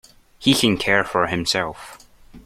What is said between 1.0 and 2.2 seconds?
for himself.